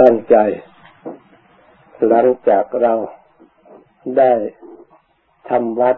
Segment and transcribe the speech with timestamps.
[0.00, 0.36] ตั้งใจ
[2.06, 2.94] หลังจากเรา
[4.18, 4.32] ได้
[5.48, 5.96] ทำวัด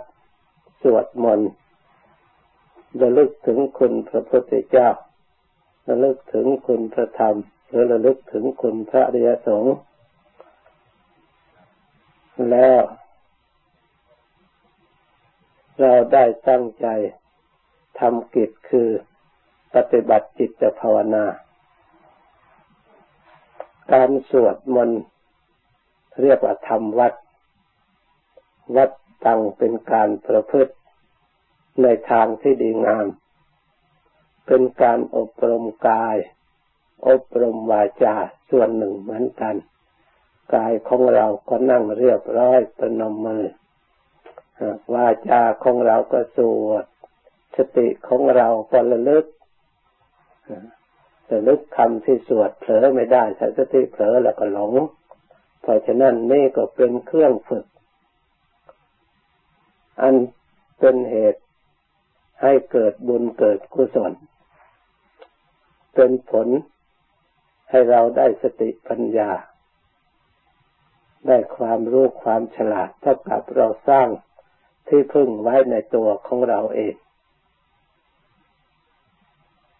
[0.82, 1.50] สวดมนต์
[3.00, 4.88] ระลึกถึงคุณพระพุทธเจ้า
[5.88, 7.36] ระลึกถึงคุณพระธรรม
[7.68, 9.76] หรือระลึกถึงคุณพระอริยสงฆ์
[12.50, 12.82] แล้ว
[15.80, 16.86] เราได้ตั้งใจ
[18.00, 18.88] ทำกิจคือ
[19.74, 21.24] ปฏิบัติจิตภาวนา
[23.92, 25.02] การสวดมนต์
[26.22, 27.14] เรียกว่าทำวัด
[28.76, 28.90] วัด
[29.24, 30.74] ตังเป็นการประพฤติ
[31.82, 33.06] ในทางที่ดีงาม
[34.46, 36.16] เป็นการอบรมกาย
[37.08, 38.14] อบรมวาจา
[38.50, 39.54] ส่วนหนึ่งเหมือนกัน
[40.54, 43.44] กายของเราก็นั่งเรียบร้อยประนมมือ
[44.94, 46.84] วาจาของเราก็สวด
[47.56, 49.24] สติของเราก็ระลึก
[51.30, 54.72] ระลึกคำที่สวดเผลอไม่ได้ถ้าสติเผลอแล้วก็หลง
[55.62, 57.66] เพราะฉะนั้นนี่ก็เป็นเครื่องฝึก
[60.00, 60.14] อัน
[60.78, 61.42] เป็นเหตุ
[62.42, 64.12] ให้เกิดบุญเกิดกุศล
[65.94, 66.48] เป็นผล
[67.70, 69.30] ให้เราได้สติปัญญา
[71.26, 74.08] ได้ความรู้ความฉลาดเท่ากับเราสร้าง
[74.88, 76.94] ที่พึ่งไว้ในตัวของเราเอง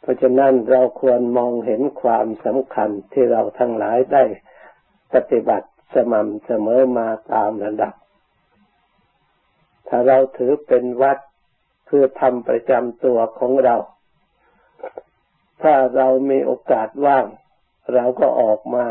[0.05, 4.24] เพราะฉะนั้นเราควรมองเห็นความสำคัญที่เราทั้งหลายได้
[5.14, 7.94] ปฏิบัติสม่ำเสมอมาตามระดับ
[9.88, 11.19] ถ้าเราถือเป็นวัด
[11.86, 13.77] เพื่อทำประจำตัวของเรา
[15.62, 17.27] ถ้าเรามีโอกาสว่าง
[17.94, 18.84] เราก็ออกมา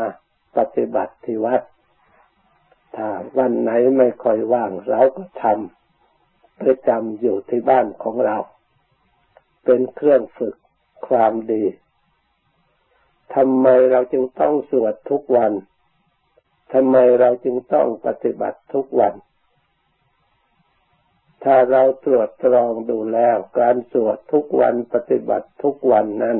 [0.56, 1.62] ปฏิบัติที่วัด
[2.96, 8.36] ถ้าวันไหนไม่ค่อยว่าง เราก็ทำประจำอยู่ที่บ้านของเรา
[9.64, 10.56] เป็นเครื่องฝึก
[11.08, 11.64] ความดี
[13.34, 15.52] ทำไมเราจึงต้องสวดทุกวัน
[16.72, 19.14] ทำไมเราจึงต้องปฏิบัติทุกวัน
[21.44, 26.38] ถ้าเราตรวจตรองดูแล้ว การสวดทุกวันปฏิบัติทุกวันนั้น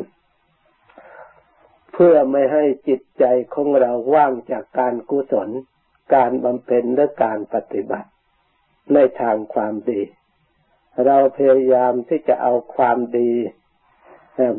[1.93, 5.49] เพื่อไม่ให้จิตใจของเราว่างจากการกุศล
[6.15, 8.09] การบำเพ็ญและการปฏิบัติ
[8.93, 10.01] ในทางความดี
[11.05, 13.33] เราพยายามที่จะเอาความดี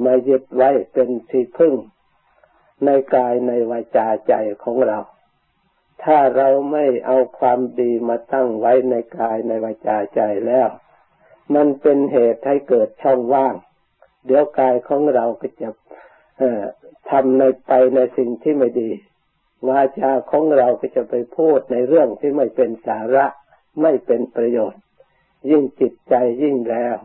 [0.05, 1.73] มายึดไว้เป็นที่พึ่ง
[2.85, 4.99] ในกายในวาจาใจของเรา
[6.03, 10.69] ถ้าเราไม่เอาความดีมาตั้งไว้ในกายในวาจาใจแล้ว
[11.55, 13.55] มันเป็นเหตุให้เกิดช่องว่าง
[14.25, 15.69] เดี๋ยวกายของเราก็จะ
[17.09, 18.91] ทำในไปในสิ่งที่ไม่ดี
[19.69, 23.25] วาจาของเราก็จะไปพูดในเรื่องที่ไม่เป็นสาระ
[23.81, 24.81] ไม่เป็นประโยชน์
[25.49, 26.95] ยิ่งจิตใจยิ่งแล้ว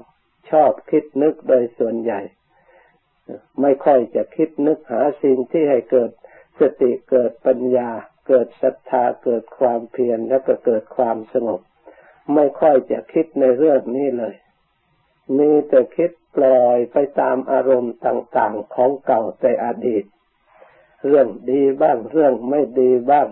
[0.50, 2.20] ชอบคิดนึกโดยส่วนใหญ่
[3.60, 6.10] ไม่ค่อยจะคิดนึกหาสิ่งที่ให้เกิด
[6.60, 7.90] สติเกิดปัญญา
[8.28, 11.60] เกิดศรัทธาเกิดความเพียรแล้วก็เกิดความสงบ
[12.34, 14.34] ไม่ค่อยจะคิดในเรื่องนี้เลย
[15.38, 20.04] มีแต่คิดปล่อยไปตามอารมณ์ต่างๆของเก่าแต่อดีต
[21.06, 23.28] เรื่องดีบ้างเรื่องไม่ดีบ้าง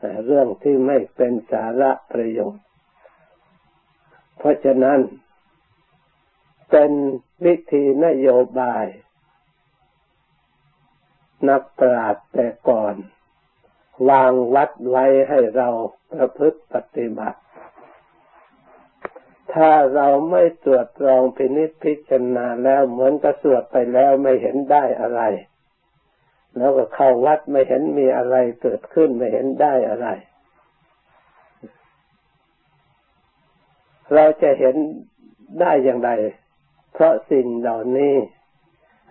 [0.00, 2.64] แต่เรื่องที่ไม่เป็นสาระประโยชน์
[4.38, 5.00] เพราะฉะนั้น
[6.70, 6.90] เป็น
[7.44, 8.28] วิธีนโย
[8.58, 8.86] บาย
[11.48, 12.94] นักปราชญ์แต่ก่อน
[14.08, 15.68] วางวัดไว้ให้เรา
[16.12, 17.40] ประพฤติปฏิบัติ
[19.54, 25.22] ถ้าเราไม่ตรวจตรองพินิจพิจารณาแล้วเหมือนกับสวดไปแล้วไม่เห็นได้อะไร
[26.56, 30.08] แล้วก็เข้าวัดไม่เห็นมีอะไรเกิดขึ้นไม่เห็นได้อะไร
[34.14, 34.76] เราจะเห็น
[35.60, 36.10] ได้อย่างไร
[36.92, 38.14] เพราะสิ่งเหล่านี้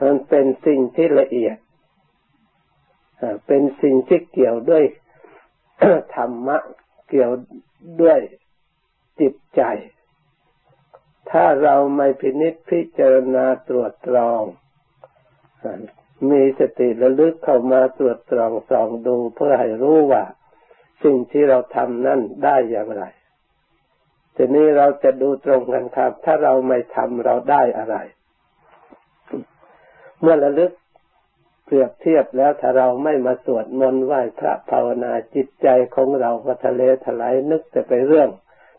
[0.01, 1.57] มันเป็นสิ่งที่ละเอียด
[3.47, 4.83] เป็นสิ่งที่เกี่ยวด้วย
[6.15, 6.57] ธรรมะ
[7.09, 7.31] เกี่ยว
[8.01, 8.19] ด้วย
[9.19, 9.61] จิตใจ
[11.31, 14.43] ถ้าเราไม่พินิจพิจารณาตรวจตรอง
[16.31, 20.23] มีสติระลึกเข้ามาตรวจตรองส่องดูเพื่อให้รู้ว่า
[21.03, 23.03] สิ่งที่เราทำนั่นได้อย่างไร
[24.35, 27.95] ทีนี้เราจะดูตรงกันครับ ถ้าเราไม่ทำเราได้อะไร
[30.21, 30.71] เมื่อระลึก
[31.65, 38.29] เปรียบเทียบแล้วถ้าเราไม่มาสวดมนต์ไหว้พระภาวนาจิตใจของเราก็ทะเลถลายนึกแต่ไปเรื่อง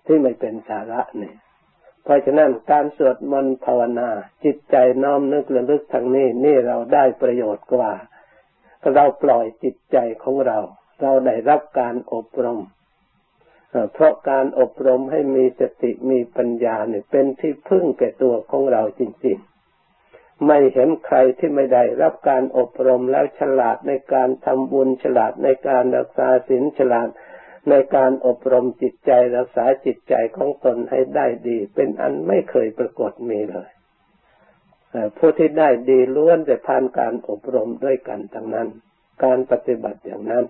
[0.06, 1.32] ที่ไม่เป็นสาระนี่
[2.04, 4.08] เพราะฉะนั้นการสวดมนต์ภาวนา
[4.44, 7.92] จิตใจน้อมนึกระลึกทางนี้นี่เราได้ประโยชน์กว่า
[8.94, 10.58] เราปล่อยจิตใจของเรา
[11.02, 12.60] เราได้รับการอบรม
[13.92, 19.56] เพราะการอบรมให้มีสติมีปัญญาเนี่ยเป็นที่พึ่งแก่ตัวของเราจริง ๆ
[20.44, 27.08] ไม่เห็นใครที่ไม่ได้รับการอบรมแล้วฉลาดในการทำบุญฉลาดในการรักษาศีลฉลาด
[27.70, 33.70] ในการอบรมจิตใจรักษาจิตใจของตนให้ได้ดี เป็นอันไม่เคยปรากฏมีเลย
[35.16, 38.68] ผู้ที่ได้ดีล้วนแต่ผ่านการอบรมด้วยกันทั้งนั้น
[39.24, 40.44] การปฏิบัติอย่างนั้น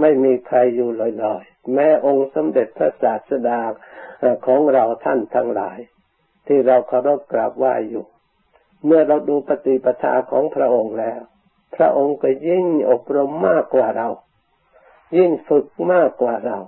[0.00, 3.60] ไม่มีใครอยู่ลอยๆ แม้องค์สมเด็จพระศาสดา
[4.46, 5.78] ของเราท่านทั้งหลาย
[6.46, 8.04] ที่เราเคารพกราบไหว้อยู่
[8.84, 11.20] เมื่อเราดูปฏิปทาของพระองค์แล้ว
[11.74, 14.08] พระองค์ก็ยิ่งอบรมมากกว่าเรา
[15.16, 16.58] ยิ่งฝึกมากกว่าเรา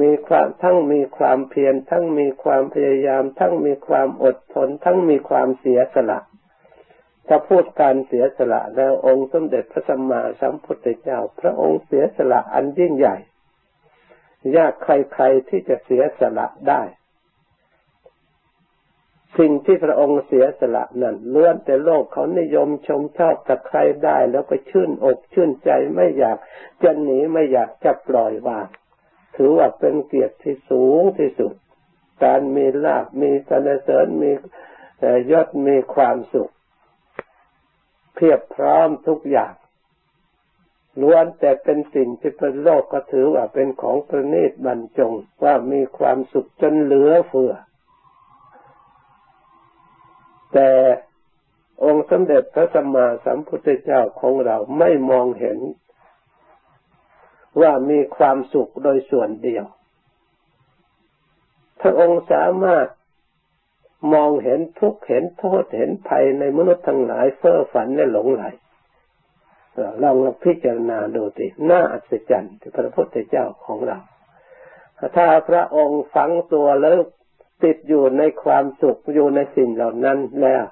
[0.00, 6.20] มีความทั้งมีความเพียรทั้งมีความพยายาม ทั้งมีความอดทน ทั้งมีความเสียสละ
[7.26, 13.16] ถ้าพูดการเสียสละแล้วองค์สมเด็จพระสัมมาสัมพุทธเจ้า พระองค์เสียสละอันยิ่งใหญ่
[14.56, 16.82] ยากใครๆที่จะเสียสละได้
[19.38, 26.38] สิ่งที่พระองค์เสียสละนั้นล้วนแต่โลกเขานิยมชมชอบถ้าใครได้ แล้วก็ชื่นอกชื่นใจไม่อยาก
[26.82, 28.68] จะหนีไม่อยากจะปล่อยวาง
[29.36, 31.54] ถือว่าเป็นเกียรติที่สูงที่สุด
[32.24, 34.30] การมีลาบมีสรรเสริญมี
[35.30, 36.52] ยศมีความสุข
[38.14, 39.54] เพียบพร้อมทุกอย่าง
[41.02, 45.12] ล้วนแต่เป็นสิ่งที่เป็นโลกก็ถือว่าเป็นของประณีตบรรจง
[45.44, 47.54] ว่ามีความสุขจนเหลือเฟือ
[50.52, 50.68] แต่
[51.84, 55.58] องค์สมเด็จพระสัมมาสัมพุทธเจ้าของเราไม่มองเห็น
[57.60, 59.64] ว่ามีความสุขโดยส่วนเดียว
[61.80, 62.86] พระองค์สามารถ
[64.12, 68.44] มองเห็นทุกข์เห็นโทษเห็นภัยในมนุษย์ทั้งหลายเฟ้อฝันและหลงไหล
[70.02, 73.98] ลองพิจารณาดูสิน่าอัศจรรย์ที่พระพุทธเจ้าของเรา
[75.16, 76.98] ถ้าพระองค์ฝังตัวแล้ว
[77.64, 80.64] ติดอยู่ในความสุขอยู่ในสิ่งเหล่านั้นแล้ว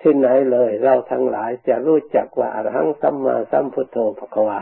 [0.00, 4.60] ที่ไหนเลย เราทั้งหลายจะรู้จักว่าอรหังสัมมาสัมพุทโธภควา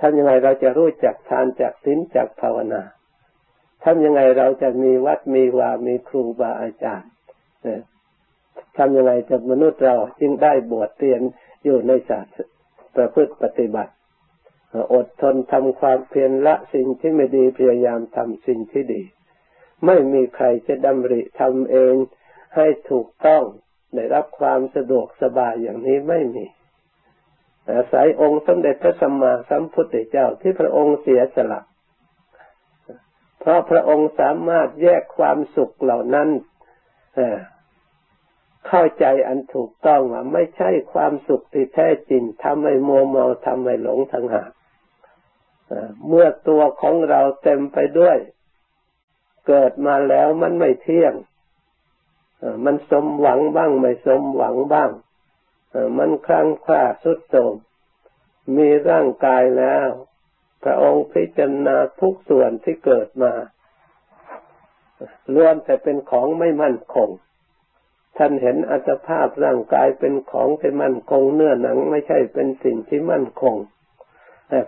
[0.00, 2.82] ทำยังไงเราจะรู้จักทานจากศีลจากภาวนา
[3.84, 7.10] ทำยังไงเราจะมีวัดมีวา มีครูบาอาจารย์
[8.76, 11.20] ทำยังไงจะมนุษย์เราจึงได้บวชเรียน
[11.64, 12.34] อยู่ในศาสตร์
[12.96, 13.92] ประพฤติปฏิบัติ
[14.94, 19.02] อดทนทำความเพียรละสิ่งที่ไม่ดีพยายามทำสิ่งที่ดี
[19.86, 21.94] ไม่มีใครจะดำริทำเอง
[22.56, 23.42] ให้ถูกต้อง
[23.94, 26.44] ได้รับความสะดวกสบายอย่างนี้ไม่มี
[27.70, 31.60] อาศัยองค์สมเด็จพระสัมมาสัมพุทธเจ้าที่พระองค์เสียสละ
[33.40, 36.28] เพราะพระองค์สามารถแยกความสุขเหล่านั้น
[38.68, 44.50] เข้าใจอันถูกต้องว่าไม่ใช่ความสุขที่แท้จริงทำให้มัวเมาทำให้หลงทางหาก
[46.06, 48.18] เมื่อตัวของเราเต็มไปด้วย
[49.46, 51.14] เกิดมาแล้วมันไม่เที่ยง
[52.64, 54.90] มันสมหวังบ้างไม่สมหวังบ้าง
[55.98, 57.54] มันคลั่งคล้าสุดโทม
[58.56, 59.88] มีร่างกายแล้ว
[60.62, 63.32] พระองค์พิจารณาทุกส่วนที่เกิดมา
[65.34, 67.08] ล้วนแต่เป็นของไม่มั่นคง
[68.18, 73.54] ท่านเห็นอัตภาพร่างกายเป็นของที่มั่นคง เนื้อหนังไม่ใช่เป็นสิ่งที่มั่นคง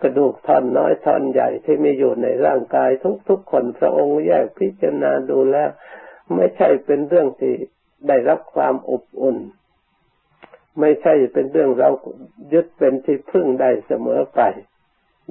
[0.03, 2.91] กระดูกท่อนน้อยท่อนใหญ่ที่มีอยู่ในร่างกาย
[3.29, 5.71] ทุกๆคนพระองค์แยกพิจารณาดูแล้ว
[6.35, 7.55] ไม่ใช่เป็นเรื่องที่
[8.09, 9.39] ได้รับความอบอุ่น
[10.81, 11.91] ไม่ใช่เป็นเรื่องเรา
[12.53, 14.41] ยึดเป็นที่พึ่งได้เสมอไป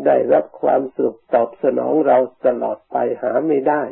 [0.06, 3.84] ได้รับความสุขตอบสนองเราตลอดไปหาไม่ได้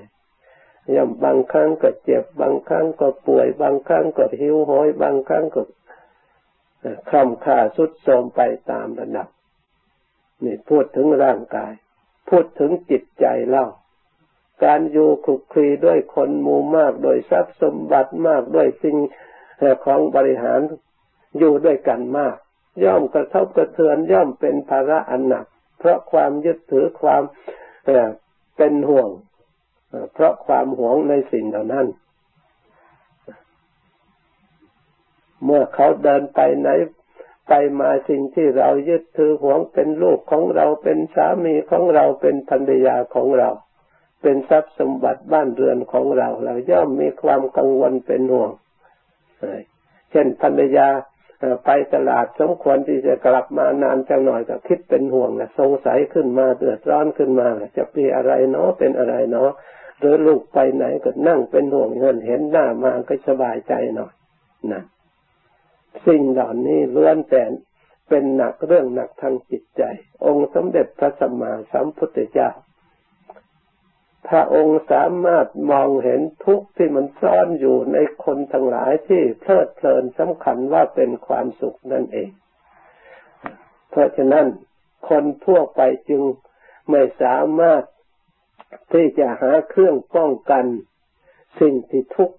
[0.96, 5.62] ย่อมบางครั้งก็เจ็บบางครั้งก็ป่วย บางครั้งก็หิวโหยบางครั้งก็
[7.10, 8.42] คล่ำค่าสุดโทมไป
[8.72, 9.28] ตามระดับ
[10.46, 11.74] นี่พูดถึงร่างกาย
[12.30, 13.68] พูดถึงจิตใจเล่า
[14.64, 18.98] การอยู่คลุกคลีด้วยคนมูมากโดยทรัพย์สมบัติมากด้วยสิ่ง
[19.86, 20.60] ของบริหาร
[21.38, 22.36] อยู่ด้วยกันมาก
[22.84, 25.46] ย่อมกระทบกระเทือนย่อมเป็นภาระอันหนัก
[25.80, 27.24] เพราะความยึดถือความ
[28.58, 29.10] เป็นห่วง
[30.14, 31.88] เพราะความหวงในสิ่งเหล่านั้น
[35.46, 36.70] เมื่อเขาเดินไปไหน
[37.48, 43.50] ไปมาสิ่งที่เรายึดถือหวงเป็นลูกของเราเป็นสามีของเราเป็นภรรยาของเรา
[44.22, 48.52] เป็นทรัพย์สมบัติบ้านเรือนของเรา เราย่อมมีความกังวลเป็นห่วง
[50.12, 50.88] เช่นภรรยา
[51.66, 59.52] ไปตลาดสมควรที่จะกลับมานานจังหน่อยก็คิดเป็นห่วงนะสงสัยขึ้นมาเดือดร้อนขึ้นมาจะมีอะไรเนาะเป็นอะไรเนาะ
[60.00, 64.14] หรือลูกไปไหนก็นั่งเป็นห่วงเงินเห็นหน้ามาก็สบายใจหน่อย
[64.72, 64.82] นะ
[66.08, 67.44] สิ่งเหล่านี้ล้วนแต่
[68.10, 69.84] เป็นหนักเรื่องหนักทางจิตใจ
[70.26, 72.50] องค์สมเด็จพระสัมมาสัมพุทธเจ้า
[74.28, 82.30] พระองค์สามารถมองเห็นทุกข์ที่มันซ่อนอยู่ในคนทั้งหลายที่เพลิดเพลินสำคัญว่าเป็นความสุขนั่นเอง
[83.90, 84.46] เพราะฉะนั้น
[85.10, 86.22] คนทั่วไปจึง
[86.90, 87.84] ไม่สามารถ
[88.94, 90.66] ที่จะหาเครื่องป้องกัน
[91.60, 92.38] สิ่งที่ทุกข์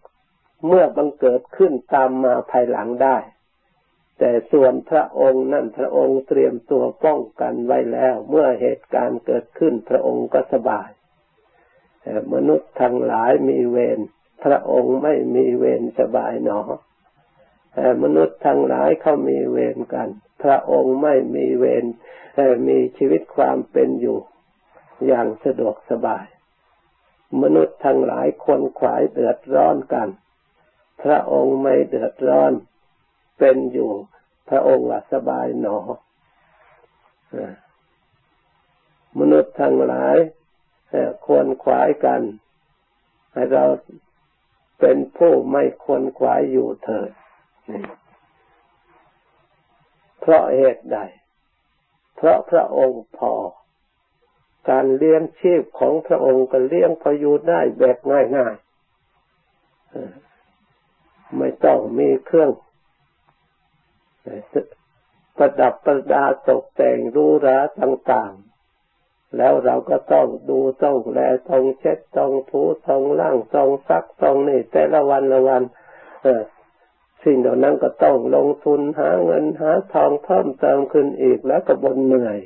[0.67, 3.17] เมื่อบังเกิดขึ้นตามมาภายหลังได้
[4.25, 10.91] แต่ส่วนพระองค์นั่นพระองค์เตรียมตัวป้องกันไว้แล้ว เมื่อเหตุการณ์เกิดขึ้นพระองค์ก็สบาย
[12.35, 13.99] มนุษย์ทั้งหลายมีเวร
[14.45, 16.61] พระองค์ไม่มีเวรสบายหนอ
[18.03, 20.09] มนุษย์ทั้งหลายเขามีเวรกัน
[20.43, 21.85] พระองค์ไม่มีเวร
[22.69, 24.19] มีชีวิตความเป็นอยู่
[25.07, 26.27] อย่างสะดวกสบาย
[27.43, 30.09] มนุษย์ทั้งหลายคนขวายเดือดร้อนกัน
[31.03, 32.53] พระองค์ไม่เดือดร้อน
[33.39, 33.91] เป็นอยู่
[34.49, 35.79] พระองค์ว่าสบายหนอ
[39.19, 40.17] มนุษย์ทั้งหลาย
[41.27, 42.21] ควรขวายกัน
[43.33, 43.65] ให้เรา
[44.81, 47.11] เป็นผู้ไม่ควรขวายอยู่เถิด
[50.21, 50.99] เพราะเหตุใด
[52.17, 53.33] เพราะพระองค์พอ
[54.71, 57.99] การเลี้ยงชีพของพระองค์ก็เลี้ยงพยูได้แบบ
[58.37, 58.67] ง่ายๆ
[61.39, 62.51] ไม่ต้องมีเครื่อง
[65.37, 71.19] ประดับประดาตกแต่งรูราต่างๆ แล้วเราก็ต้องดูต้องแล
[71.51, 75.63] ต้องเช็ดต้องถูต้องล้างต้องซักต้องนี่แต่ละวันละวัน
[76.23, 76.43] เออ
[77.25, 82.39] สิ่งเหล่านั้นก็ต้องลงทุนหาเงินหาทองเพิ่มเติมขึ้นอีกแล้วก็บนเหนื่อย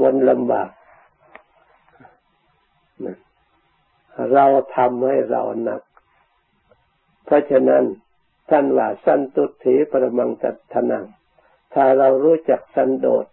[0.00, 0.70] บนลำบาก
[4.34, 4.44] เรา
[4.76, 5.82] ทำให้เราหนัก
[7.24, 7.82] เพราะฉะนั้น
[8.50, 11.06] ท่านว่าสันตุถีประมังตัทนัง
[11.74, 13.26] ถ้าเรารู้จักสันโดษ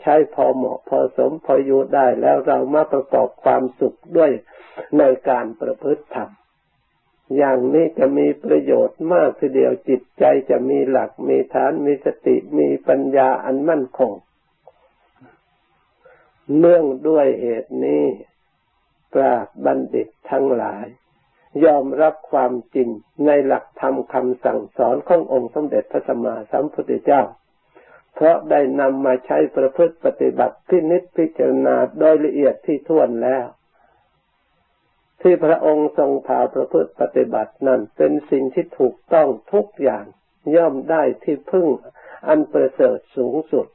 [0.00, 4.30] ใช้พอเหมาะพอสมพออยู่ได้แล้วเรามาประกอบความสุขด้วย
[4.98, 6.30] ในการประพฤติธรรม
[7.36, 14.12] อย่างนี้จะมีประโยชน์มากทีเดียวจิตใจจะมีหลักมีฐานมีสติมีปัญญาอันมั่นคง
[16.58, 18.04] เนื่องด้วยเหตุนี้
[19.14, 20.86] ปราบบัณฑิตทั้งหลาย
[21.64, 22.88] ยอมรับความจริง
[23.26, 27.22] ในหลักธรรมคำสั่งสอนขององค์สมเด็จพระสัมมาสัมพุทธเจ้า
[28.14, 33.46] เพราะได้นำมาใช้ประพฤติปฏิบัติพินิจพิจารณาโดยละเอียดที่ท่วนแล้ว
[35.22, 40.04] ที่พระองค์ทรงพาประพฤติปฏิบัตินั้นเป็นสิ่งที่ถูกต้องทุกอย่าง
[40.54, 41.68] ย่อมได้ที่พึ่ง
[42.28, 43.66] อันประเสริฐสูงสุด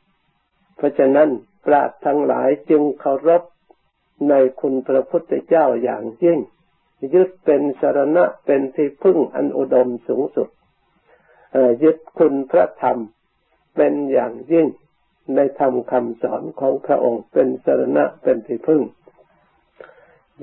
[0.75, 1.29] เพราะฉะนั้น
[1.65, 3.43] ปราชญ์ทั้งหลายจึงเคารพ
[4.29, 6.39] ในคุณพระพุทธเจ้าอย่างยิ่ง
[7.13, 10.49] ยึดเป็นสารณะเป็นที่พึ่งอันอุดมสูงสุด
[11.83, 12.97] ยึดคุณพระธรรม
[13.75, 14.67] เป็นอย่างยิ่ง
[15.35, 18.81] ในธรรมคำสอนของพระองค์เป็นสารณะเป็นที่พึ่ง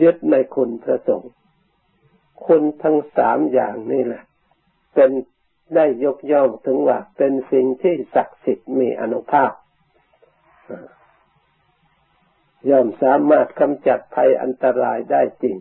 [0.02, 1.32] ยึดในคุณพระสงฆ์
[2.46, 4.22] คุณทั้งสามอย่างนี่แหละ
[4.94, 5.10] เป็น
[5.74, 9.52] ได้ยกย่องถึงว่าเป็นสิ่งที่ศักดิ์สิทธิ์มีอนุภาพ
[12.70, 15.56] ย่อมสามารถกำจัดภัยอันตรายได้จริง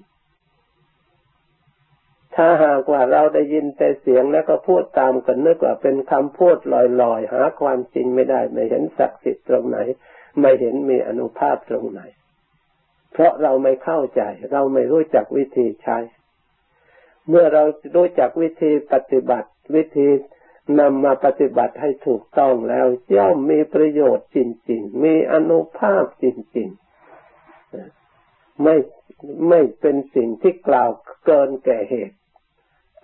[2.36, 9.78] ถ้าหากว่าเราได้ยินแต่เสียงแล้วก็พูดตามกันนึกว่าเป็นคำพูดลอยๆ หาความจริงไม่ได้ ไม่เห็นศักดิ์สิทธิ์ตรงไหน
[10.40, 12.02] ไม่เห็นมีอนุภาพตรงไหน
[13.14, 14.22] เพราะเราไม่เข้าใจ
[14.52, 15.98] เราไม่รู้จักวิธีใช้
[17.30, 17.64] เมื่อเรา
[17.96, 20.08] รู้จักวิธีปฏิบัติวิธี
[20.80, 24.38] นำมาปฏิบัติให้ถูกต้องแล้ว ย่อมมีประโยชน์จ
[24.70, 26.26] ริงๆ มีอนุภาพจ
[26.58, 28.76] ริงๆ ไม่
[29.50, 30.90] ไม่เป็นสิ่งที่กล่าว
[31.26, 32.19] เกินแก่เหตุ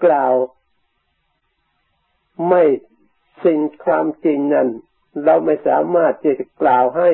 [0.04, 0.34] กล่าว
[2.50, 2.64] ไม่
[3.44, 4.68] สิ่งความจริงนั้น
[5.24, 7.12] เราไม่สามารถจะกล่าวให้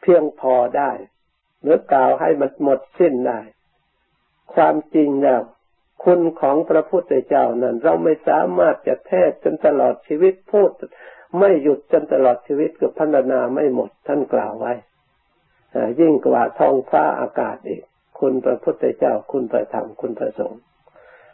[0.00, 0.92] เพียงพอได้
[1.62, 3.40] หรือกล่าวให้มันหมดสิ้นได้
[4.54, 5.42] ความจริงแล้ว
[6.04, 10.70] คุณของพระพุทธเจ้านั้น เราไม่สามารถจะแทศจนตลอดชีวิตพูด
[11.38, 14.74] ไม่หยุดจนตลอดชีวิตกับพันนาไม่หมดท่านกล่าวไว้
[16.00, 17.84] ยิ่งกว่าท้องฟ้าอากาศอีก
[18.22, 20.60] คุณพระพุทธเจ้า คุณพระธรรมคุณพระสงฆ์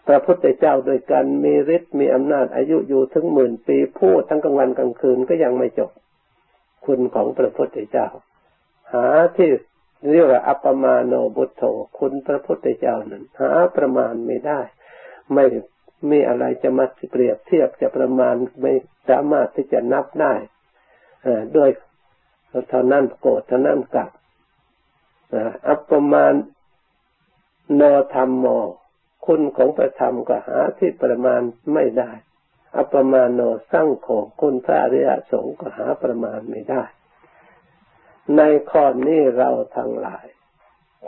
[0.06, 5.90] พระพุทธเจ้าโดยการมีฤทธิ์มีอำนาจอายุอยู่ถึงหมื่นปีพูดทั้งกลางวันกลางคืนก็ยังไม่จบ
[6.86, 8.08] คุณของพระพุทธเจ้า
[8.92, 9.50] หาที่
[10.12, 11.62] เรียกว่าอัปมาโนบุตโธ
[11.98, 14.60] คุณพระพุทธเจ้านั้นหาประมาณไม่ได้
[15.34, 15.44] ไม่
[16.10, 18.72] มีอะไรจะมาเปรียบเทียบจะประมาณไม่
[19.08, 20.34] สามารถที่จะนับได้
[21.56, 21.70] ด้วย
[22.68, 24.10] เท่านั้นโกรธเท่านั้นกับ
[25.68, 26.26] อัปมา
[27.74, 27.82] โน
[28.14, 28.46] ธรรมโม
[29.26, 31.40] คุณของพระธรรมก็หาที่ประมาณ
[31.74, 32.12] ไม่ได้
[32.76, 33.40] อัปมาโน
[33.72, 36.84] สร้างของคุณพระอริยสงฆ์ก็หาประมาณไม่ได้
[38.36, 40.26] ในข้อนี้เราทั้งหลาย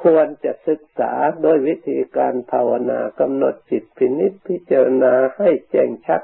[0.03, 1.13] ควรจะศึกษา
[1.43, 6.23] โดยวิธีการภาวนากำหนดจิตพินิจพิจารณาให้แจ้งชัด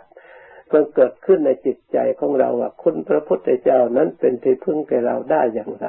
[0.67, 5.87] เพื่อเกิดขึ้นในจิตใจของเราว่าคุณพระพุทธเจ้านั้นเป็นที่พึ่งแก่เราได้อย่างไร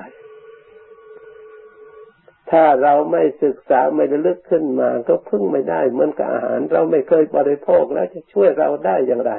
[2.51, 9.33] ถ้าเราไม่ศึกษาไม่ระลึกขึ้นมา ก็พึ่งไม่ได้เหมือนกับอาหาร เราไม่เคยบริโภคแล้วจะช่วยเราได้อย่างไร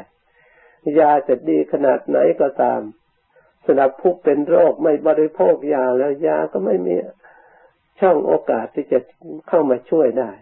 [0.98, 2.80] ยาจะดีขนาดไหนก็ตาม
[3.64, 6.94] สำหรับผู้เป็นโรคไม่บริโภคยาแล้วยาก็ไม่มี
[8.00, 8.98] ช่องโอกาสที่จะ
[9.48, 10.32] เข้ามาช่วยได้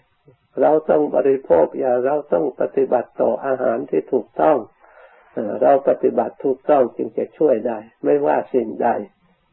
[0.60, 4.58] เราต้องบริโภคยาเราต้องปฏิบัติต่ออาหารที่ถูกต้อง
[5.62, 8.88] เราปฏิบัติถูกต้องจึงจะช่วยได้ ไม่ว่าสิ่งใด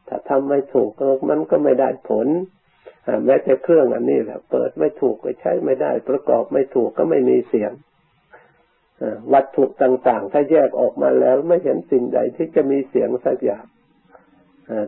[0.08, 0.90] ถ้าทำไม่ถูก
[1.28, 2.28] มันก็ไม่ได้ผล
[3.26, 7.72] แม้แต่เครื่องอันนี้แหละเปิดไม่ถูกก็ใช้ไม่ได้ ประกอบไม่ถูกก็ไม่มีเสียง
[9.32, 13.64] วัตถุต่างๆ ถ้าแยกออกมาแล้วไม่เห็นสิ่งใดที่จะมีเสียงสักอย่าง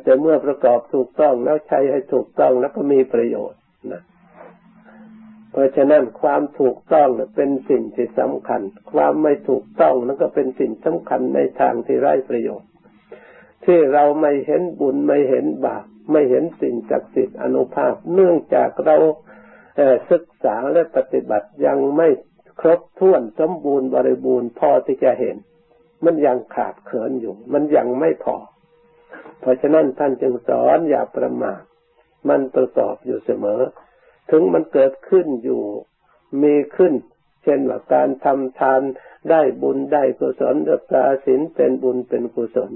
[0.02, 3.60] แต่เมื่อประกอบถูกต้องแล้วใช้ให้ถูกต้องแล้วก็มีประโยชน์
[3.92, 4.02] นะ
[5.50, 8.60] เพราะฉะนั้นความถูกต้องเป็นสิ่งที่สำคัญ
[8.92, 12.68] ความไม่ถูกต้องนั่นก็เป็นสิ่งสำคัญในทางที่ไร้ประโยชน์
[13.66, 18.96] ที่เราไม่เห็นบุญไม่เห็นบาปไม่เห็นสิ่งศักดิ์สิทธิ์อนุภาพ เนื่องจากเรา
[20.10, 22.08] ศึกษาและปฏิบัติยังไม่
[22.60, 25.36] ครบถ้วนสมบูรณ์บริบูรณ์พอที่จะเห็น
[26.04, 28.36] มันยังขาดเขินอยู่ มันยังไม่พอ
[29.40, 31.60] เพราะฉะนั้นท่านจึงสอนอย่าประมาท
[32.28, 33.62] มันประกอบอยู่เสมอ
[34.30, 35.62] ถึงมันเกิดขึ้นอยู่
[36.42, 36.94] มีขึ้น
[37.42, 38.80] เช่นว่าการทำทาน
[39.30, 42.70] ได้บุญได้กุศลรักษาศีลเป็นบุญเป็นกุศล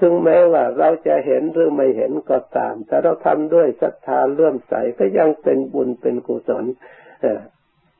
[0.00, 6.64] ถึงแม้ว่าเราจะเห็นหรือไม่เห็นก็ตาม แต่เราทำด้วยศรัทธาเลื่อมใสก็ยังเป็นบุญเป็นกุศล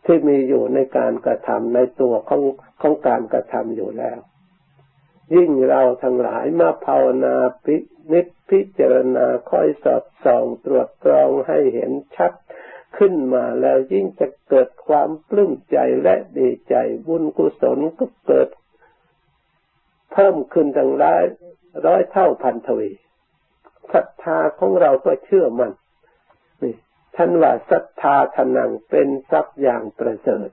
[0.05, 2.43] ที่มีอยู่ในการกระทำในตัวของ
[2.81, 4.19] ของการกระทำอยู่แล้ว
[5.35, 7.77] ยิ่งเราทั้งหลายมาภาวนาพิ
[8.13, 12.33] นิจพิจารณาคอยสอดส่องตรวจตรองให้เห็นชัด
[12.99, 16.75] ขึ้นมาแล้วยิ่งจะเกิดความปลื้มใจและดีใจ
[17.07, 18.49] บุญกุศลก็เกิด
[20.13, 21.25] เพิ่มขึ้นทั้งร้อย
[21.87, 22.91] ร้อยเท่าพันทวี
[23.93, 25.73] ศรัทธาของเราก็เชื่อมัน
[26.63, 26.75] นี่
[27.17, 30.49] ท่านว่าศรัทธาทนังเป็นทรัพย์อย่างประเสริฐ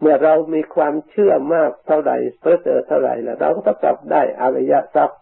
[0.00, 5.20] เมื่อเรามีความเชื่อมากเท่าไหร่ประเสริฐเท่าไหร่แล้วเราก็จะได้อริยทรัพย์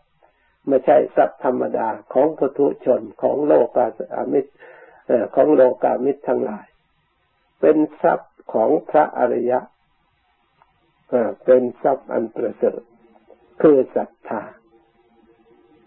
[0.68, 3.86] ไม่ใช่ทรัพย์ธรรมดาของพุทุชนของโลกา
[4.16, 4.52] อมิตร
[5.34, 6.66] ของโลกามิตรทั้งหลาย
[7.60, 9.60] เป็นทรัพย์ของพระอริยะ
[11.44, 12.80] เป็นทรัพย์อันประเสริฐ
[13.62, 14.42] คือศรัทธา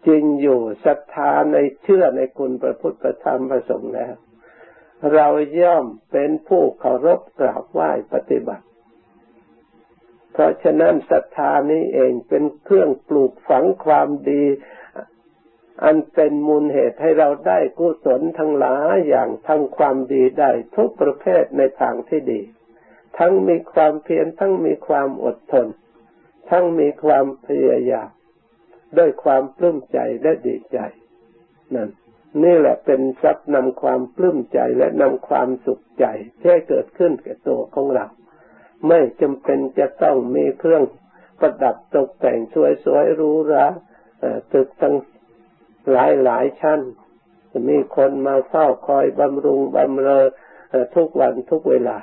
[0.08, 4.14] จริงอยู่ศรัทธาในเชื่อในคุณพระพุทธธรรมประสงค์แล้ว
[5.14, 5.28] เรา
[5.62, 8.66] ย่อมเป็นผู้เคารพกราบไหว้ปฏิบัติ
[10.32, 14.44] เพราะฉะนั้นศรัทธานี้เองเป็นเครื่องปลูกฝังความดี
[15.84, 22.42] อันเป็นมูลเหตุให้เราได้กุศลทั้งหลายอย่างทั้งความดีได้ทุกประเภทในทางที่ดี
[23.18, 25.68] ทั้งมีความเพียรทั้งมีความอดทน
[26.50, 28.10] ทั้งมีความพยายาม
[28.98, 30.80] ด้วยความปลื้มใจและดีใจ
[31.76, 31.90] นั่น
[32.44, 36.06] นี่แหละเป็นทรัพย์นำความปลื้มใจและนำความสุขใจ
[36.42, 38.06] ที่เกิดขึ้นแก่ตัวของเรา
[38.88, 40.84] ไม่จำเป็นจะต้องมีเครื่อง
[41.40, 42.40] ประดับตกแต่ง
[42.84, 43.66] สวยๆหรูหรา
[44.54, 44.96] ตึกตั้ง
[45.92, 46.80] หลายหลายชั้น
[47.70, 50.26] มีคนมาเฝ้าคอยบำรุงบำเรอ
[50.96, 51.98] ทุกวันทุกเวลา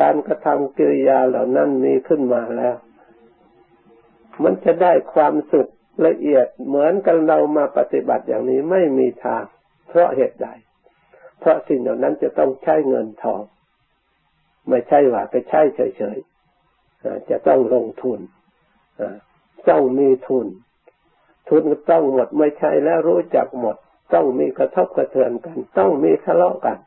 [0.00, 2.76] การกระทำกิริยาเหล่านั้นมีขึ้นมาแล้ว
[4.42, 5.70] มันจะได้ความสุข
[6.06, 9.44] ละเอียดเหมือนกันเรามาปฏิบัติอย่างนี้ไม่มีทาง
[9.88, 10.48] เพราะเหตุใด
[11.40, 13.42] เพราะสิ่งเหล่านั้นจะต้องใช้เงินทอง
[14.68, 18.20] ไม่ใช่ว่าไปใช้เฉยๆจะต้องลงทุน
[19.68, 20.46] ต้องมีทุน
[21.48, 23.76] ทุนต้องหมดไม่ใช่แล้วรู้จักหมด
[24.14, 26.78] ต้องมีกระทบกระเทือนกัน ต้องมีทะเลาะกัน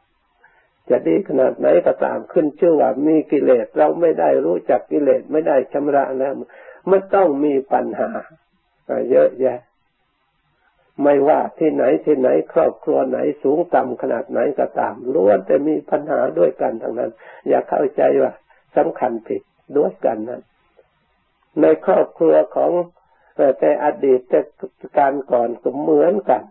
[0.90, 6.34] จะดีขนาดไหนก็ตามขึ้นชื่อว่ามีกิเลสเราไม่ได้รู้จักกิเลสไม่ได้ชำระแล้ว
[6.90, 8.10] มันต้องมีปัญหา
[9.12, 9.60] เยอะแยะ
[11.04, 17.12] ไม่ว่าที่ไหนที่ไหนครอบครัวไหนสูงต่ำขนาดไหนก็ตามล้วนแต่มีปัญหาด้วยกันทั้งนั้น
[17.48, 18.32] อย่าเข้าใจว่า
[18.76, 19.42] สำคัญผิด
[19.78, 20.42] ด้วยกันนั้น
[21.62, 22.72] ในครอบครัวของ
[23.60, 24.40] แต่อดีตแต่
[24.98, 26.44] การก่อนก็เหมือนกัน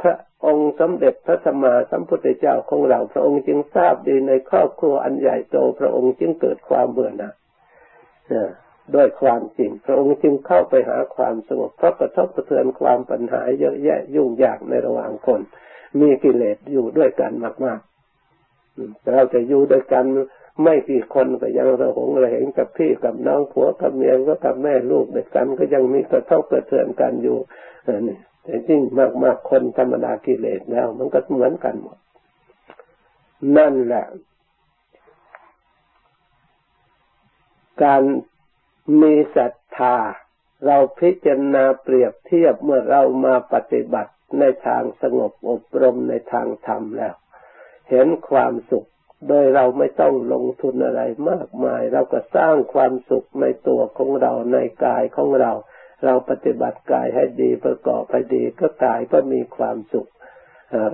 [0.00, 7.34] พระองค์สมเด็จพระสัมมาสัมพุทธเจ้าของเรา พระองค์จึงทราบดีในครอบครัวอันใหญ่โตพระองค์จึงเกิดความเบื่อหน่าย
[8.94, 15.40] ด้วยความจริง พระองค์จึงเข้าไปหาความสงบเพราะกระทบกระเทือนความปัญหาเยอะแยะยุ่งยากในระหว่างคน
[16.00, 17.32] มีกิเลสอยู่ด้วยกัน
[17.64, 20.04] มากๆเราจะอยู่ด้วยกัน
[20.62, 27.38] ไม่กี่คนก็ยังระหงระเหงกับพี่กับน้องผัวกับเมียก็กับแม่ลูกด้วยกันก็ยังมีกระทบกระเทือนกันอยู่
[28.08, 28.80] นี่แต่จริง
[29.22, 31.98] มากๆคนธรรมดากิเลสแล้ว มันก็เหมือนกันหมด
[33.56, 34.06] นั่นแหละ
[37.82, 38.02] การ
[39.00, 39.96] มีศรัทธา
[40.66, 47.14] เราพิจารณาเปรียบเทียบเมื่อเรามาปฏิบัติในทางสงบอบรมในทางธรรมแล้ว
[47.90, 48.88] เห็นความสุข
[49.28, 55.52] โดยเราไม่ต้องลงทุนอะไรมากมาย เราก็สร้างความสุขในตัวของเราในกายของเรา
[56.04, 60.08] เราปฏิบัติกายให้ดีประกอบให้ดีก็กายก็มีความสุข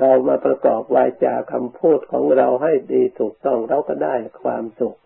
[0.01, 4.97] เรามาประกอบวาจาคำพูดของเราให้ดีถูกต้องเราก็ได้ความสุข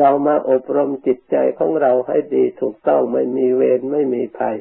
[0.00, 4.56] เรามาอบรมจิตใจของเราให้ดีถูกต้องไม่มีเวรไม่มีภัย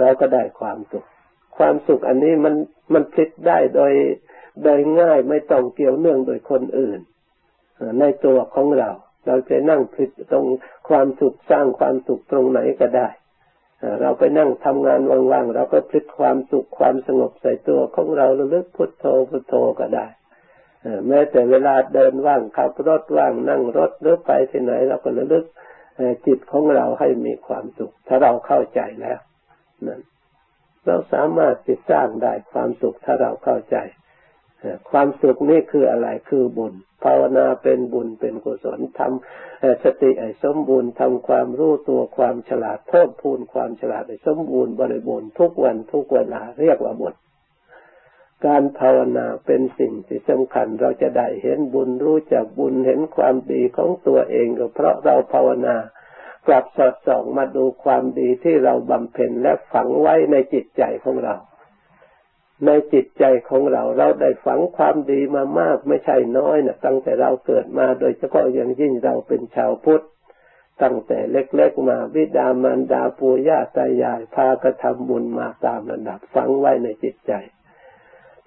[0.00, 1.06] เราก็ได้ความสุข
[1.56, 2.54] ความสุขอันนี้มัน
[2.92, 3.92] มันพลิกได้โดย
[4.64, 7.00] โดยง่ายไม่ต้องเกี่ยวเนื่องโดยคนอื่น
[8.00, 8.90] ในตัวของเรา
[9.26, 10.46] เราจะนั่งพลิกตรง
[10.88, 13.08] ความสุขสร้างความสุขตรงไหนก็ได้
[14.00, 20.06] เราไปนั่งทำงานว่างๆเราก็พลิกความสุขความสงบใส่ตัวของเราระลึกพุทโธพุทโธก็ได้
[21.08, 25.44] แม้แต่เวลาเดินว่างขับรถว่างนั่งรถหรือไปที่ไหนเราก็ระลึก
[26.26, 29.18] จิตของเราให้มีความสุข ถ้าเราเข้าใจแล้ว
[29.86, 30.00] นั่น
[30.86, 33.76] เราสามารถติดสร้างได้ความสุขถ้าเราเข้าใจ
[34.90, 47.14] ความสุขนี่คืออะไรคือบุญ ภาวนาเป็นบุญเป็นกุศลทำสติไอ้สมบูรณ์ทำความรู้ตัวความฉลาดเพิ่มพูนความฉลาดไอ้สมบูรณ์บริบูรณ์ทุกวันทุกเวลาเรียกว่าบุญ
[48.46, 55.76] การภาวนาเป็นสิ่งที่สำคัญเราจะได้เห็นบุญรู้จักบุญเห็นความดีของตัวเองก็เพราะเราภาวนา
[56.46, 61.36] กลับสอดส่องมาดูความดีที่เราบำเพ็ญและฝังไว้ในจิตใจของเรา
[62.66, 70.04] ในจิตใจของเราเราได้ฝังความดีมามากไม่ใช่น้อยนะตั้งแต่เราเกิดมาโดยเฉพาะอย่างยิ่งเราเป็นชาวพุทธ
[70.82, 77.32] ตั้งแต่เล็กๆมาวิดามารดาปู่ย่าตายายพากระทำบุญมาตามระดับฝังไว้ในจิตใจ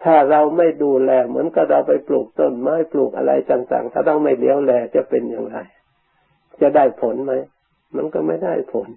[0.04, 5.58] ถ้าเราไม่ดูแล เหมือนกับเราไปปลูกต้นไม้ปลูกอะไรต่างๆ ถ้าเราไม่เลี้ยวแลจะเป็นอย่างไร
[6.62, 7.34] จะได้ผลไหม
[7.96, 8.90] มันก็ไม่ได้ผล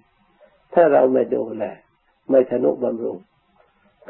[0.75, 1.65] ถ้าเราไม่ดูแล
[2.31, 3.17] ไม่ทนุบำรุง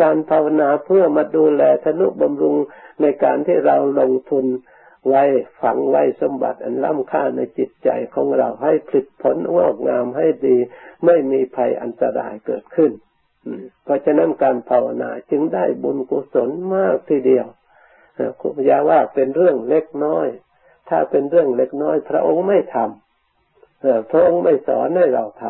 [0.01, 2.57] การภาวนาเพื่อมาดูแลทนุบำรุง
[3.01, 4.47] ในการที่เราลงทุน
[5.09, 5.23] ไว้
[5.63, 10.57] ฝังไว้สมบัติอันล้ำค่าในจิตใจของเราให้ผลิตผลงอกงามให้ดี
[11.05, 12.93] ไม่มีภัยอันตรายเกิดขึ้น
[13.85, 17.47] เพราะฉะนั้นการภาวนาจึงได้บุญกุศลมากทีเดียว
[18.41, 20.29] คุณยาว่าเป็นเรื่องเล็กน้อย
[20.89, 25.45] ถ้าเป็นเรื่องเล็กน้อย พระองค์ไม่ทำพระองค์ไม่สอนให้เราท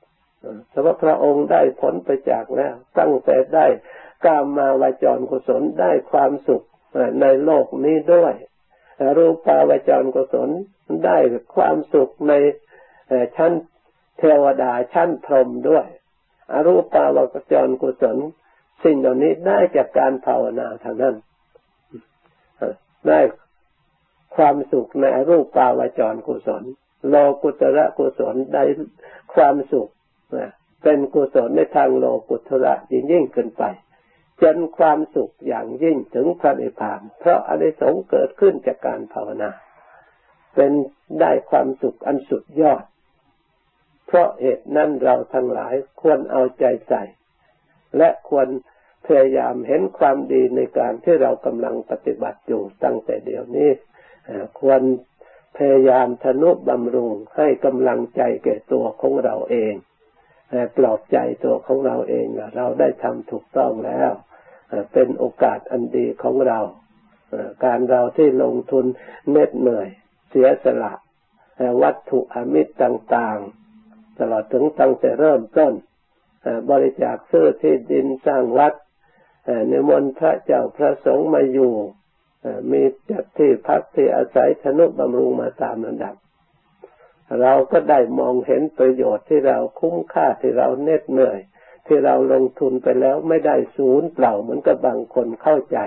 [0.00, 3.66] ำแต่ว่าพระองค์ได้ผลไปจากแล้ว ตั้งแต่ได้
[4.24, 6.62] กามมาวาจรกุศลได้ความสุข
[7.20, 8.34] ในโลกนี้ด้วย
[9.16, 10.48] รูปาวาจรกุศล
[11.06, 11.18] ได้
[11.54, 12.32] ความสุขใน
[13.36, 13.52] ชั้น
[14.18, 15.86] เทวดาชั้นพรหมด้วย
[16.52, 18.16] อรูปาวาจรกุศล
[18.84, 21.14] สิ่งเหล่านี้ได้จากการภาวนาเท่านั้น
[23.08, 23.20] ได้
[24.36, 26.62] ความสุขในอรูปาวาจรกุศล
[27.08, 28.62] โลกุตระกุศลได้
[29.34, 29.88] ความสุข
[30.82, 33.64] เป็นกุศลในทางโลกุตระยิ่งยิ่งขึ้นไป
[34.42, 39.50] จนความสุขอย่างยิ่งถึงพระนิพพาน เพราะอนิสงส์เกิดขึ้นจากการภาวนา
[40.54, 40.72] เป็น
[41.20, 42.82] ได้ความสุขอันสุดยอด
[44.12, 47.02] เพราะเหตุนั้นเราทั้งหลายควรเอาใจใส่
[47.96, 48.48] และควร
[49.06, 53.70] พยายามเห็นความดีในการที่เรากำลังปฏิบัติอยู่ตั้งแต่เดี๋ยวนี้
[54.60, 54.80] ควร
[55.56, 59.74] พยายามทนุบำรุงให้กำลังใจแก่ตัวของเราเอง
[60.76, 64.10] ปลอบใจตัวของเราเองเราได้ทำถูกต้องแล้ว
[64.92, 66.60] เป็นโอกาสอันดีของเรา
[67.64, 68.84] การเราที่ลงทุน
[69.30, 69.88] เน็ดเหนื่อย
[70.30, 70.92] เสียสละ
[71.82, 73.59] วัตถุอมิตรต่างๆ
[74.20, 75.72] ตลอดถึงตั้งแต่เริ่มต้น
[76.70, 78.74] บริจาคซื้อที่ดินสร้างวัด
[79.70, 81.74] นิมนต์พระเจ้าพระสงฆ์มาอยู่
[82.72, 86.14] มีจัดที่พักที่อาศัยธนุบำรุงมาตามระดับ
[87.40, 91.38] เราก็ได้มองเห็นประโยชน์ที่เราคุ้มค่าที่เราเน็ดเหนื่อย
[91.86, 95.78] ที่เราลงทุนไปแล้วไม่ได้ศูนย์เปล่าเหมือนกับบางคนเข้าใจ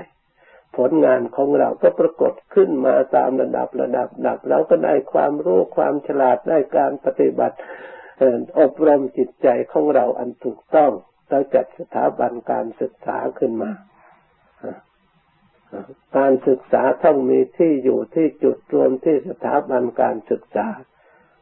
[0.77, 7.55] ผลงานของเราก็ปรากฏขึ้นมาตามระดับระดับดับเราก็ได้ความรู้ความฉลาดได้การปฏิบัติ
[8.59, 10.91] อบรมจิตใจของเราอันถูกต้อง
[11.29, 13.71] เราจัดสถาบันการศึกษาขึ้นมา
[16.17, 20.67] การศึกษาต้องมีที่อยู่ที่จุดรวมที่สถาบันการศึกษา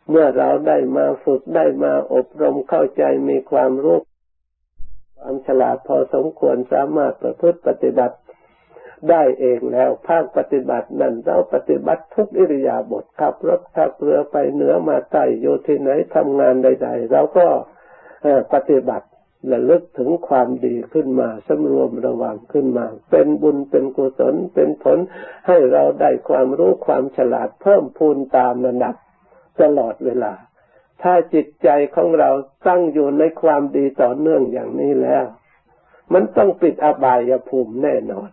[0.09, 3.99] เมื่อเราได้มาฝึกได้มาอบรมเข้าใจมีความรู้
[5.19, 8.17] ความฉลาดพอสมควรสามารถประพฤติปฏิบัติ
[9.09, 17.47] ได้เองแล้ว ภาคปฏิบัตินั้นเราปฏิบัติทุกอิริยาบถขับรถขับเรือไปเหนือมาใต้อยู่ที่ไหนทำงานใด ๆ เราก็
[18.53, 19.07] ปฏิบัติ
[19.51, 24.97] ระลึกถึงความดีขึ้นมาสำรวมระวังขึ้นมา เป็นบุญเป็นกุศลเป็นผล
[25.47, 28.95] ให้เราได้ความรู้ความฉลาดเพิ่มพูนตามระดับ
[29.61, 30.33] ตลอดเวลา
[31.01, 32.29] ถ้าจิตใจของเรา
[32.67, 35.25] ตั้งอยู่ในความดีต่อเนื่องอย่างนี้แล้ว
[36.13, 38.29] มันต้องปิดอบายภูมิแน่นอน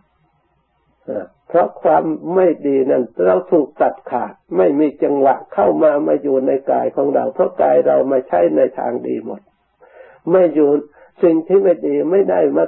[1.49, 2.03] เพราะความ
[2.35, 9.41] ไม่ดีนั้นเราถูกตัดขาด ไม่มีจังหวะเข้ามามาอยู่ในกายของเรา เพราะกายเรามาใช้ในทางดีหมด
[10.31, 10.69] ไม่อยู่
[11.23, 12.65] สิ่งที่ไม่ดีไม่ได้มา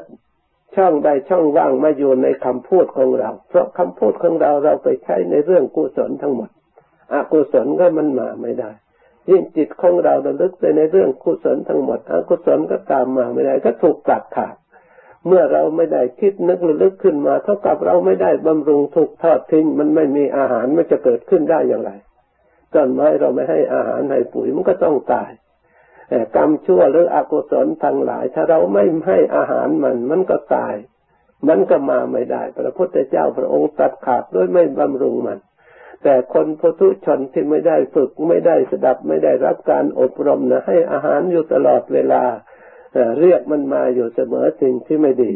[0.75, 6.49] ช่องใดช่องว่างมาอยู่ในคำพูดของเรา เพราะคำพูดของเราเราไปใช้ในเรื่องกุศลทั้งหมด
[7.13, 8.71] อกุศลก็มันมาไม่ได้
[9.29, 14.55] ยิ่งจิตของเราระลึกไปในเรื่องกุศลทั้งหมด อกุศลก็ตามมาไม่ได้ ก็ถูกตัดขาด
[15.27, 21.91] เมื่อเราไม่ได้คิดนึกระลึกขึ้นมา เท่ากับเราไม่ได้บำรุงถูกทอดทิ้ง มันไม่มีอาหารมันจะเกิดขึ้นได้อย่างไร
[22.73, 25.31] ต้นไม้เราไม่ให้อาหารให้ปุ๋ยมันก็ต้องตาย
[26.35, 30.75] กรรมชั่วหรืออกุศลทั้งหลาย ถ้าเราไม่ให้อาหารมัน มันก็ตาย
[31.47, 35.39] มันก็มาไม่ได้ พระพุทธเจ้าพระองค์ตัดขาดด้วยไม่บำรุงมัน
[36.03, 42.23] แต่คนพุทุชนที่ไม่ได้ฝึกไม่ได้สดับไม่ได้รับการอบรมนะให้อาหารอยู่ตลอดเวลา
[43.19, 45.33] เรียกมันมาอยู่เสมอสิ่งที่ไม่ดี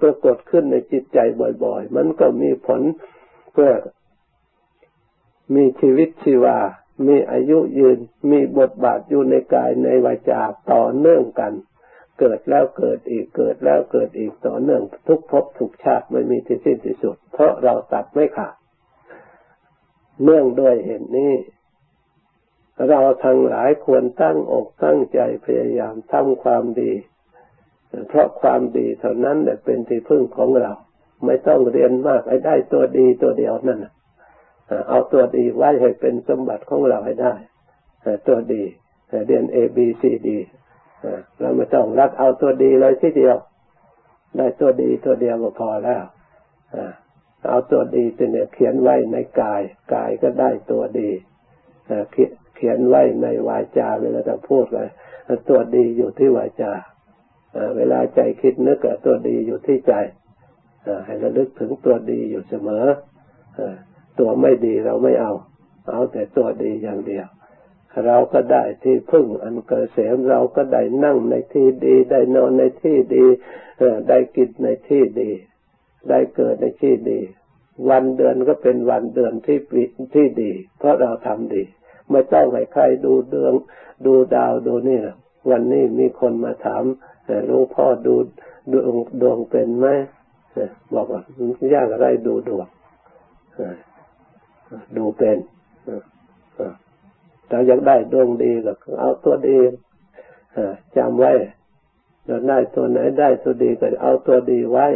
[0.00, 1.18] ปรากฏขึ้นในจิตใจ
[1.64, 2.80] บ่อยๆ มันก็มีผล
[3.52, 3.70] เพื่อ
[5.54, 6.58] มีชีวิตชีวา
[7.06, 7.98] มีอายุยืน
[8.30, 10.40] มีบทบาทอยู่ในกายในวาจา
[10.72, 11.52] ต่อเนื่องกัน
[12.20, 18.54] เกิดแล้วเกิดอีกเกิดแล้วเกิดอีกต่อเนื่อง ทุกภพทุกชาติไม่มีที่สิ้นที่สุด เพราะเราตัดไม่ขาด
[20.22, 21.32] เนื่องด้วยเหตุนี้
[22.88, 26.92] เราทั้งหลายควรตั้งอกตั้งใจพยายามทำความดี
[28.08, 30.72] เพราะความดีเท่านั้นเป็นที่พึ่งของเรา
[31.24, 33.84] ไม่ต้องเรียนมากให้ได้ตัวดีตัวเดียวนั่น
[34.88, 37.34] เอาตัวดีไว้ให้เป็นสมบัติของเราให้ได้
[38.26, 38.62] ตัวดี
[39.26, 40.28] เรียน A B C D
[41.40, 43.36] เราไม่ต้องรักเอาตัวดีเลยทีเดียว
[44.36, 46.04] ได้ตัวดีตัวเดียวก็พอแล้ว
[47.50, 49.62] เอาตัวดีตัวเนี่ยเขียนไว้ในกาย
[49.94, 51.10] กายก็ได้ตัวดี
[52.62, 54.88] ขียนไว้ในวาจาเวลาจะพูดเลย
[55.48, 56.72] ตัวดีอยู่ที่วาจา
[57.76, 59.92] เวลาใจคิดนึกตัวดีอยู่ที่ใจ
[61.04, 62.84] ให้ระลึกถึงตัวดีอยู่เสมอ
[64.18, 65.32] ตัวไม่ดีเราไม่เอา
[65.90, 67.26] เอาแต่ตัวดีอย่างเดียว
[68.06, 73.24] เราก็ได้ที่พึ่งอันเกษมเราก็ได้นั่งในที่ดี ได้นอนในที่ดี
[74.08, 75.30] ได้กินในที่ดี
[76.08, 77.20] ได้เกิดในที่ดี
[77.90, 79.58] วันเดือนก็เป็นวันเดือนที่
[80.14, 81.62] ที่ดี เพราะเราทำดี
[82.12, 83.54] ไม่ต้องให้ใครดูเดือง
[84.06, 84.98] ดูดาวดูนี่
[85.50, 86.84] วันนี้มีคนมาถาม
[87.46, 88.14] หลวงพ่อดู
[88.72, 89.86] ดวงดวงเป็นไหม
[90.94, 91.22] บอกว่า
[91.74, 92.66] ยากอะไรดูดวง
[94.96, 95.38] ดูเป็น
[97.50, 99.58] ถ้าอยากได้ดวงดีก็เอาตัวดี
[100.96, 101.32] จำไว้
[102.26, 104.86] เราได้ตัวไหนได้ตัวดีก็เอาตัวดีไว้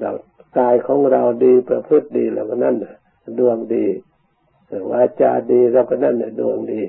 [0.00, 0.10] เรา
[0.58, 2.76] กายของเราดีประพฤติดีแล้วก็นั่น
[3.38, 3.86] ดวงดี
[4.90, 6.82] วาจาดีเราก็นั่นแหละดวงดี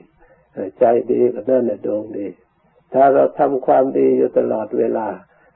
[0.80, 2.28] ใจดีก็นั่นแหละดวงดี
[2.94, 5.08] ถ้าเราทำความดีอยู่ตลอดเวลา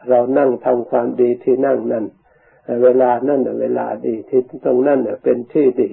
[0.10, 2.06] เรานั่งทำความดีที่นั่งนั่น
[2.84, 5.92] เวลานั่นเวลาดีที่ตรงนั่นเป็นที่ดี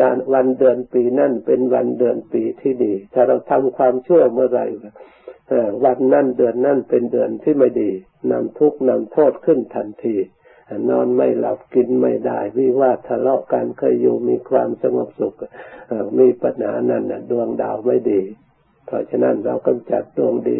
[0.00, 4.60] ด้านวันเดือนปีนั่นเป็นวันเดือนปีที่ดี ถ้าเราทำความชั่วเมื่อไร
[5.84, 7.90] วันนั่นเดือนนั่นเป็นเดือนที่ไม่ดี
[8.30, 10.16] นำทุกข์นำโทษขึ้นทันที
[10.90, 15.34] นอนไม่หลับกินไม่ได้วิวาทะเลาะกันเคยอยู่มีความสงบสุข
[16.18, 18.22] มีปัญหานั้นดวงดาวไม่ดี
[18.86, 20.56] เพราะฉะนั้นเรากำจัดดวงดี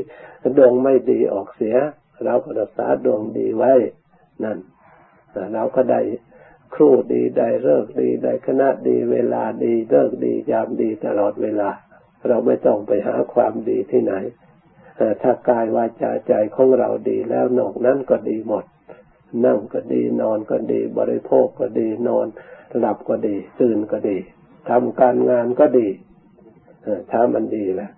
[0.56, 1.76] ดวงไม่ดีออกเสีย
[2.24, 3.72] เราก็รักษาดวงดีไว้
[4.44, 4.58] นั่น
[5.54, 6.00] เราก็ได้
[6.74, 11.70] ครูดีได้เลิกดีได้คณะดีเวลาดีเลิกดียามดีตลอดเวลา
[12.28, 14.14] เราไม่ต้องไปหาความดีที่ไหน
[15.22, 18.64] ถ้ากายวาจาใจของเราดีแล้วนอกนั้นก็ดีหมด
[19.44, 22.26] นั่งก็ดีนอนก็ดี บริโภคก็ดีนอน
[22.78, 24.18] หลับก็ดี ตื่นก็ดี
[24.68, 25.88] ทำการงานก็ดี
[27.10, 27.90] ถ้ามันดีแหละ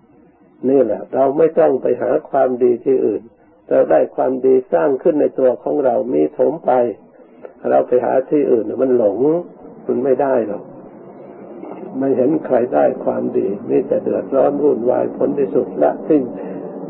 [0.69, 3.21] นี่แหละ เราไม่ต้องไปหาความดีที่อื่น
[3.69, 6.71] เราได้ความดีสร้างขึ้นในตัวของเรามีถมไป
[7.69, 9.17] เราไปหาที่อื่นมันหลง
[9.87, 10.63] มันไม่ได้หรอก
[11.97, 16.23] ไม่เห็นใครได้ความดีมีแต่เดือดร้อนวุ่นวายผลที่สุดละทิ้ง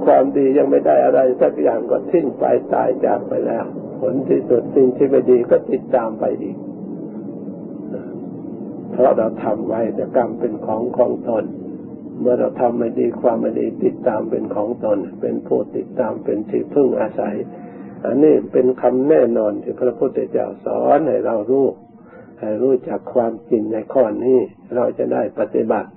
[0.06, 3.66] ความดียังไม่ได้อะไรสักอย่างก็ทิ้งไปตายจากไปแล้ว
[4.00, 6.58] ผลที่สุดสิ่งที่ไม่ดีก็ติดตามไปอีก
[8.92, 11.46] เพราะเราทำไว้แต่กรรมเป็นของของตน
[12.20, 17.36] เมื่อเราทำไม่ดีความไม่ดีติดตามเป็นของตน เป็นผู้ติดตามเป็นที่พึ่งอาศัย
[18.06, 21.68] อันนี้เป็นคำแน่นอนที่พระพุทธเจ้าสอนให้เรารู้
[22.40, 24.40] ให้รู้จักความจริงในข้อนี้
[24.76, 25.90] เราจะได้ปฏิบัติ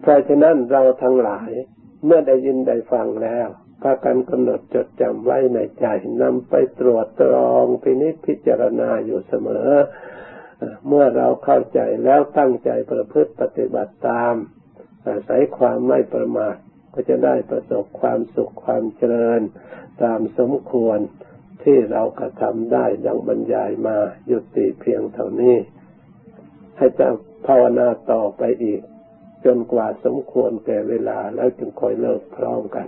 [0.00, 1.50] เพราะฉะนั้นเราทั้งหลาย
[2.04, 3.48] เมื่อได้ยินได้ฟังแล้ว
[3.82, 5.86] พากันกำหนดจดจำไว้ในใจ
[6.22, 9.70] นำไปตรวจตรองพินิจพิจารณาอยู่เสมอ
[10.88, 14.34] เมื่อเราเข้าใจแล้วตั้งใจประพฤติปฏิบัติตาม
[15.06, 16.56] อาศัยความไม่ประมาท
[16.92, 19.40] ก็จะได้ประสบความสุขความเจริญ
[20.02, 20.98] ตามสมควร
[21.62, 23.96] ที่เรากระทำได้ดังบรรยายมา
[24.30, 25.56] ยุติเพียงเท่านี้
[26.76, 27.08] ให้จะ
[27.46, 28.80] ภาวนาต่อไปอีก
[29.44, 32.86] จนกว่าสมควรแก่เวลาแล้วจึงค่อยเลิกพร้อมกัน